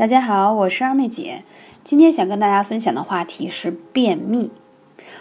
[0.00, 1.42] 大家好，我是二妹姐，
[1.84, 4.50] 今天想跟大家分享的话题是便秘。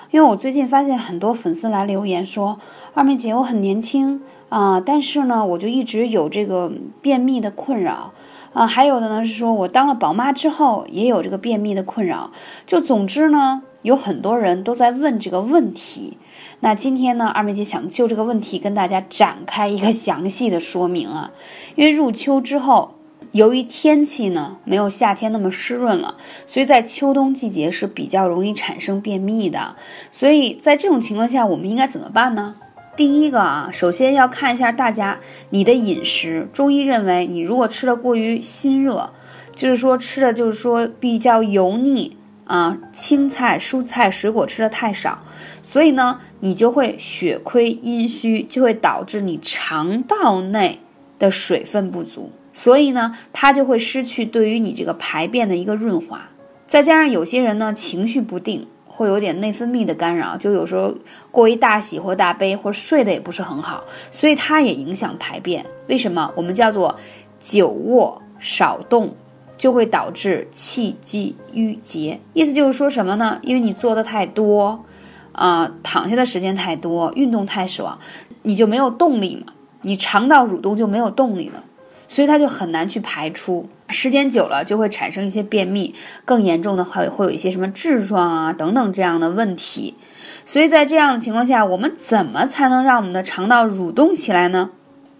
[0.09, 2.61] 因为我最近发现很多粉丝来留言说，
[2.93, 6.71] 二妹姐我很年轻啊，但是呢，我就一直有这个
[7.01, 8.13] 便秘的困扰
[8.53, 8.65] 啊。
[8.65, 12.31] 还有的呢是说我当了宝妈之后也有这个便秘的困扰。
[12.65, 16.17] 就总之呢，有很多人都在问这个问题。
[16.61, 21.31] 那今天呢，二妹姐想就这个问题跟大家展开一个详细的说明啊。
[21.75, 22.95] 因为入秋之后。
[23.31, 29.75] 由于天气呢没有夏天那么湿润了，所以在秋冬季节是比较容易产生便秘的。
[30.11, 32.55] 所以在这种情况下，我们应该怎么办呢？
[32.97, 35.19] 第一个啊，首先要看一下大家
[35.51, 36.49] 你的饮食。
[36.51, 39.11] 中医认为，你如果吃的过于辛热，
[39.55, 45.19] 就是说吃的就是说比较油腻啊，青菜、蔬菜、水果吃的太少，
[45.61, 50.79] 所以呢，你就会血亏阴虚，就会导致你肠道内
[51.19, 52.31] 的水分不足。
[52.59, 56.27] 所以呢，它就会失去对于你这个排便的一个润滑，
[56.67, 60.93] 再加上有些人呢情绪不定，会有点内分泌的干扰，就有时候
[61.31, 65.65] 过于大喜或大悲，或睡得也不是很好，所以它也影响排便。
[65.87, 66.33] 为什么？
[66.35, 66.97] 我们叫做
[67.39, 69.15] 久卧少动，
[69.57, 72.19] 就会导致气机郁结。
[72.33, 73.39] 意思就是说什么呢？
[73.41, 74.83] 因为你做的太多，
[75.31, 77.99] 啊，躺下的时间太多，运动太少，
[78.41, 81.63] 你就没有动力嘛，你肠道蠕动就没有动力了。
[82.09, 89.95] 所以它就很难去排出，时间久了就会产生一些便秘，更严重的话会有一些什么痔疮啊等等这样的问题。
[90.43, 94.71] 所以在这样的情况下，我们怎么才能让我们的肠道蠕动起来呢？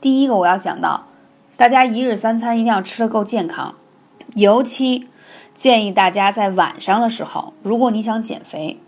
[0.01, 1.07] 第一个我要讲到，
[1.55, 3.75] 大家一日三餐一定要吃的够健康，
[4.33, 5.07] 尤其
[5.53, 8.79] 建议大家在晚上的时候，如果你想减肥，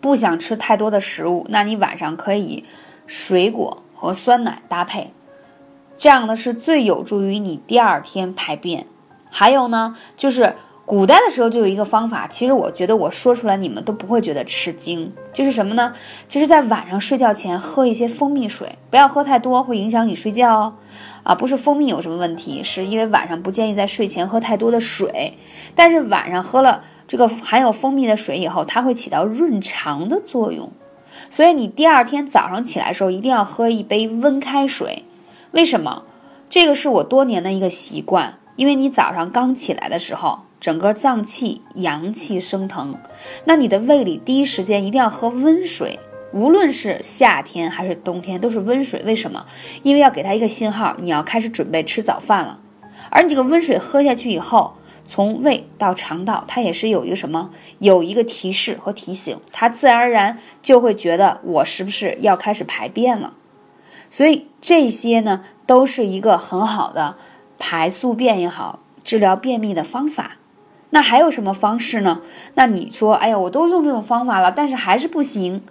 [0.00, 2.64] 不想吃太多的食物，那你晚上可以
[3.08, 5.12] 水果和酸奶搭配。
[6.00, 8.86] 这样呢是最有助于你第二天排便。
[9.28, 10.54] 还有呢，就是
[10.86, 15.92] 古代的时候就有一个方法，其实我觉得我说出来你们都不会觉得吃惊，就是什么呢？
[16.26, 20.74] 就是在晚上睡觉前喝一些蜂蜜水，不要喝太多，会影响你睡觉哦。
[21.22, 25.36] 啊，不是蜂蜜有什么问题，是因为晚上不建议在睡前喝太多的水。
[25.74, 30.72] 但是晚上喝了这个含有蜂蜜的水以后，它会起到润肠的作用，
[31.28, 35.04] 所以你第二天早上起来的时候一定要喝一杯温开水。
[35.52, 36.04] 为什么？
[36.48, 38.38] 这个是我多年的一个习惯。
[38.56, 42.98] 因为你早上刚起来的时候，整个脏器阳气升腾，
[43.46, 45.98] 那你的胃里第一时间一定要喝温水，
[46.34, 49.02] 无论是夏天还是冬天都是温水。
[49.06, 49.46] 为什么？
[49.82, 52.58] 因为要给他一个信号，你要开始准备吃早饭了。
[53.08, 54.74] 而你这个温水喝下去以后，
[55.06, 57.50] 从胃到肠道，它也是有一个什么？
[57.78, 63.32] 有一个提示和提醒，它自然而然就会觉得我是不是要开始排便了。
[64.10, 67.14] 所以这些呢，都是一个很好的
[67.58, 70.32] 排宿便也好，治疗便秘的方法。
[70.90, 72.20] 那还有什么方式呢？
[72.54, 75.62] 那你说，哎呀，我都用这种方法了，但是还是不行。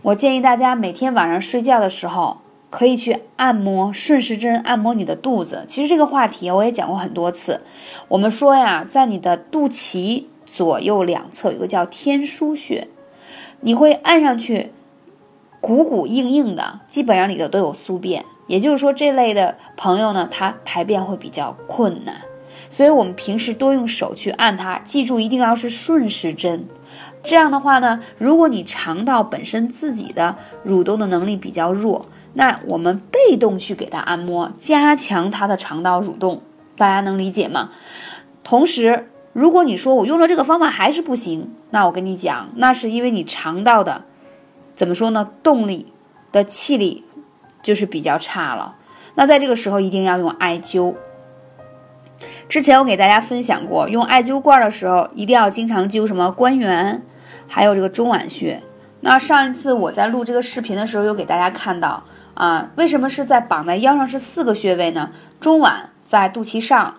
[0.00, 2.38] 我建议大家每天晚上睡觉的时候，
[2.70, 5.64] 可以去按摩顺时针按摩你的肚子。
[5.68, 7.60] 其实这个话题我也讲过很多次。
[8.08, 12.88] 我们说呀，在你的肚脐左右两侧有个叫天枢穴，
[13.60, 14.72] 你会按上去。
[15.68, 22.22] 鼓鼓硬硬的，基本上里头都有宿便，也就是说这类的朋友呢，他排便会比较困难，
[22.70, 26.64] 所以我们平时多用手去按它，记住一定要是顺时针。
[27.22, 36.40] 这样的话呢，如果你肠道本身自己的蠕动的能力比较弱，那我们被动去给它按摩，加强它的肠道蠕动，
[36.78, 37.68] 大家能理解吗？
[38.42, 44.04] 同时，如果你说我用了这个方法还是不行，那我跟你讲，那是因为你肠道的。
[44.78, 45.28] 怎么说呢？
[45.42, 45.92] 动力
[46.30, 47.02] 的气力
[47.64, 48.76] 就是比较差了。
[49.16, 50.94] 那在这个时候一定要用艾灸。
[52.48, 57.02] 之前我给大家分享过，用艾灸罐的时候一定要经常灸什么关元，
[57.48, 58.62] 还有这个中脘穴。
[59.00, 65.10] 那上一次我在录这个视频的时候，又给大家看到啊，为什么是在绑在腰上是四个穴位呢？
[65.40, 66.94] 中脘在肚脐上，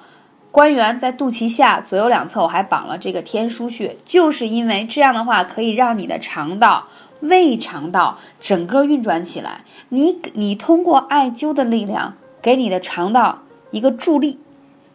[0.52, 6.88] 关元在肚脐下，左右两侧我还绑了这个天枢穴，就是因为这样的话可以让你的肠道。
[7.22, 13.40] 胃肠道整个运转起来，你你通过艾灸的力量给你的肠道
[13.72, 14.40] 一个助力，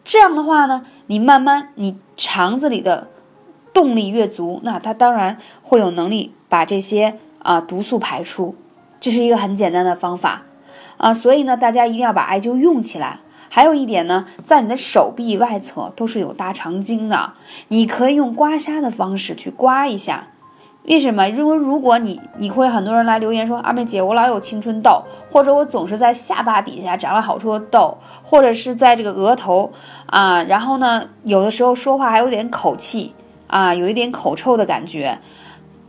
[0.03, 3.07] 这样的话呢，你慢慢你肠子里的
[3.73, 8.55] 动力越足，那它当然会有能力把这些啊毒素排出，
[8.99, 10.43] 这是一个很简单的方法
[10.97, 13.19] 啊，所以呢，大家一定要把艾灸用起来。
[13.47, 17.33] 还有一点呢，在你的手臂外侧都是有大肠经的，
[17.67, 20.27] 你可以用刮痧的方式去刮一下。
[20.87, 21.27] 为什么？
[21.27, 29.71] 因为如果你你会很多人来留言说，二妹姐，我老有青春痘，或者我总是在下巴底下长了好多痘，或者是在这个额头
[30.05, 33.15] 啊，然后呢，有的时候说话还有点口气
[33.47, 35.17] 啊，有一点口臭的感觉，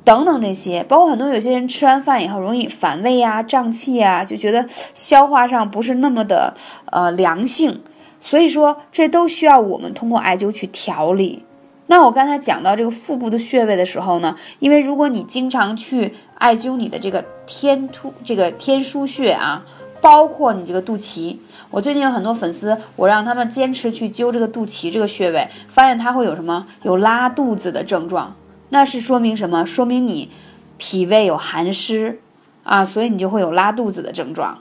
[0.03, 6.55] 等等这些，包括很多有些人吃完饭以后容易反胃呀、胀气呀，就觉得消化上不是那么的
[6.91, 7.83] 呃良性，
[8.19, 11.45] 所以说这都需要我们通过艾灸去调理。
[11.89, 19.65] 那我刚才讲到这个腹部的穴位的时候呢，因为如果你经常去艾灸你的这个天突这个天枢穴啊，
[20.01, 21.37] 包括你这个肚脐，
[21.71, 28.35] 我最近有很多粉丝，我让他们坚持去灸这个肚脐这个穴位，发现他会有什么有拉肚子的症状，
[28.71, 29.65] 那是说明什么？
[29.65, 30.29] 说明你
[30.79, 32.19] 脾胃有寒湿
[32.65, 34.59] 啊，所以你就会有拉肚子的症状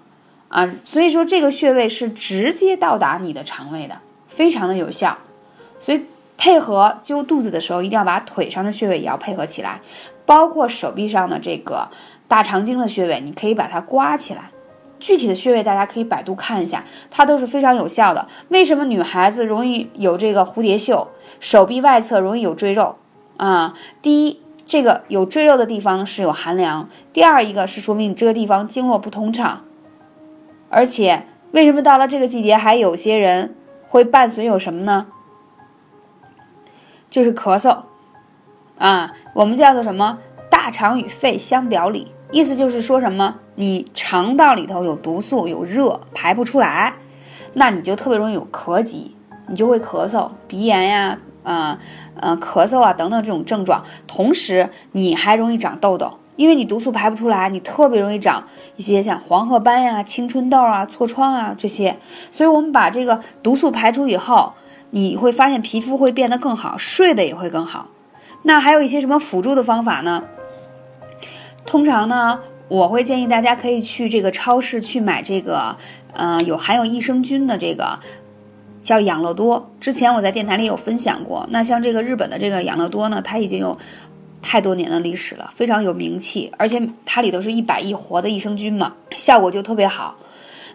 [0.50, 0.72] 啊。
[0.84, 5.18] 所以说这个穴位是直接到达你的肠胃的，非常的有效，
[5.80, 6.06] 所以。
[6.38, 9.82] 配合灸肚子的时候，一定要把腿上的穴位也要配合起来，
[10.26, 11.90] 包括手臂上的这个
[12.28, 14.52] 大肠经的穴位，你可以把它刮起来。
[14.98, 18.28] 具体的穴位大家可以百度看一下，它都是非常有效的。
[18.48, 21.10] 为什么女孩子容易有这个蝴蝶袖，
[21.40, 22.96] 手臂外侧容易有赘肉
[23.38, 23.74] 啊？
[24.02, 29.64] 第一，这个有赘肉的地方是有寒凉；第二，一个是说明你这个地方经络不通畅。
[30.70, 33.54] 而且，为什么到了这个季节，还有些人
[33.88, 35.08] 会伴随有什么呢？
[37.16, 37.84] 就是咳嗽，
[38.78, 40.18] 啊，我们叫做什么？
[40.50, 43.36] 大肠与肺相表里，意思就是说什么？
[43.56, 46.96] 你肠道里头有毒素，有热排不出来，
[47.54, 49.16] 那你就特别容易有咳疾，
[49.48, 51.80] 你就会咳嗽、鼻炎呀，啊，
[52.20, 53.86] 呃，咳嗽啊等等这种症状。
[54.08, 58.44] 同时，你还容易长痘痘，因为你毒素排不出来，你特别容易长
[58.76, 61.98] 一些像黄褐斑呀、青春痘啊、痤疮啊这些。
[62.30, 64.52] 所以，我们把这个毒素排出以后。
[64.92, 67.88] 你会发现皮肤会变得更好，睡得也会更好。
[68.44, 70.24] 那还有一些什么辅助的方法呢？
[71.66, 75.76] 通常呢，我会建议大家可以去这个超市去买这个，
[76.14, 78.00] 呃，有含有益生菌的这个
[78.84, 79.72] 叫养乐多。
[79.82, 81.48] 之前我在电台里有分享过。
[81.50, 83.76] 那像这个日本的这个养乐多呢，它已经有
[84.44, 90.16] 太多年的历史了，非常有名气，而且它里头是一百亿活的益生菌嘛，效果就特别好。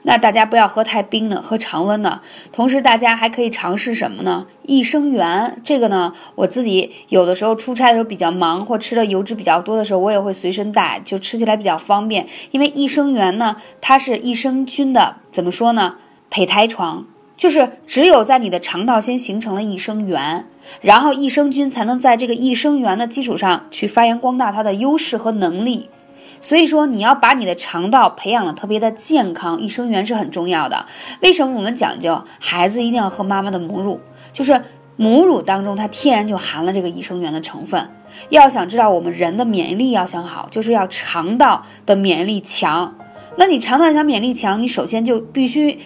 [0.03, 2.21] 那大家不要喝太冰的，喝常温的。
[2.53, 4.47] 同时，大家还可以尝试什么呢？
[4.63, 12.27] 益生元，这个呢，我自己有的时候出差的时候比较忙，或吃的油脂比较多的时候，我也会随身带，就吃起来比较方便。
[12.51, 15.97] 因为益生元呢，它是益生菌的，怎么说呢？
[16.31, 17.05] 胚胎床，
[17.37, 20.47] 就是只有在你的肠道先形成了益生元，
[20.81, 25.91] 然后益生菌才能在这个益生元的基础上去发扬光大它的优势和能力。
[26.41, 30.87] 所以说，你要把你的肠道培养的特别的健康，益生元是很重要的。
[31.21, 34.01] 为什么我们讲究孩子一定要喝妈妈的母乳？
[34.33, 34.61] 就是
[34.97, 37.91] 母乳当中它天然就含了这个益生元的成分。
[38.31, 42.95] 要想知道我们人的免疫力要想好，就是要肠道的免疫力强。
[43.37, 45.79] 那你肠道想免疫力强，你首先就必须，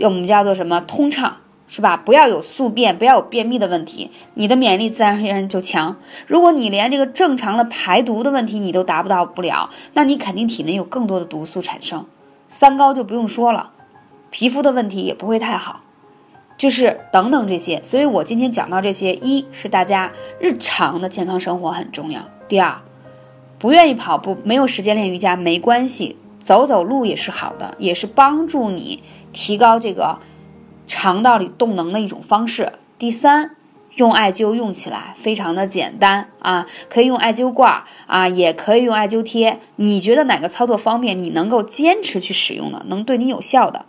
[0.00, 1.36] 我们叫做什么通畅。
[1.68, 1.96] 是吧？
[1.96, 5.96] 不要有宿便，不要有便秘的问题，你的免疫力自然而然就强。
[6.26, 12.06] 如果你连这个正常的排毒的问题你都达不到不了，那你肯定体内有更多的毒素产生。
[12.48, 13.70] 三高就不用说了，
[14.30, 15.80] 皮肤的问题也不会太好，
[16.56, 17.82] 就是等等这些。
[17.82, 22.22] 所以我今天讲到这些，一是大家日常的健康生活很重要。
[22.46, 22.80] 第二，
[23.58, 29.02] 不愿意跑步，没有时间练瑜伽没关系，走走路也是好的，也是帮助你
[29.32, 30.20] 提高这个。
[30.86, 32.72] 肠道里动能的一种方式。
[32.98, 33.56] 第三，
[33.96, 39.58] 用艾灸用起来非常的简单啊，可以用艾灸罐啊，也可以用艾灸贴。
[39.76, 43.84] 你觉得哪个操作方便，你能够坚持去使用的，能对你有效的？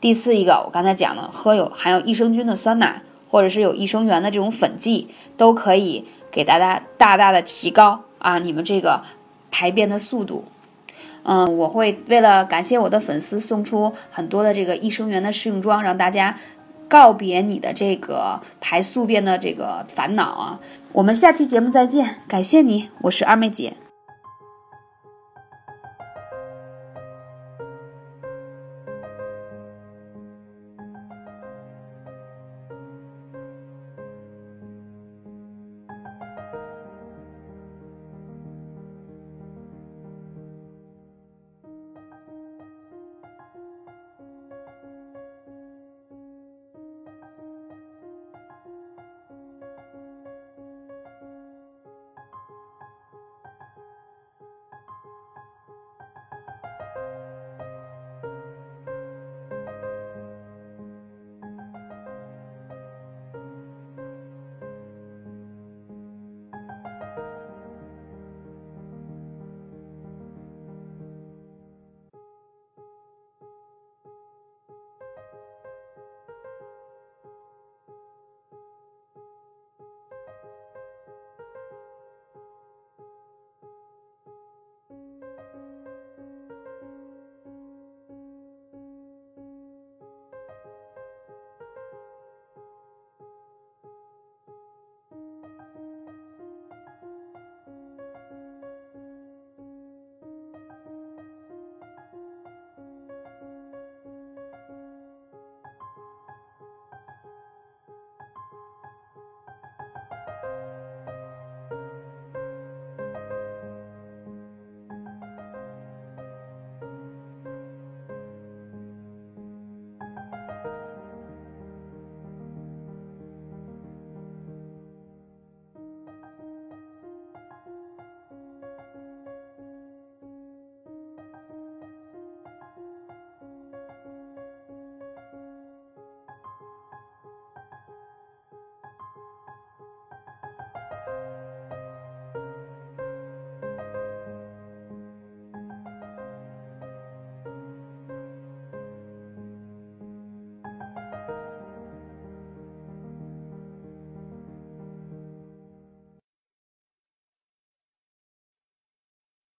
[0.00, 9.02] 第四一个，我刚才讲了，喝有含有益生菌的酸奶，或者是有益生元的这种粉剂，都可以给大家大大的提高啊你们这个
[9.50, 10.44] 排便的速度。
[11.22, 16.36] 嗯，我会为了感谢我的粉丝，送出很多的这个益生元的试用装，让大家
[16.88, 20.60] 告别你的这个排宿便的这个烦恼啊！
[20.92, 23.74] 我们下期节目再见，感谢你，我是二妹姐。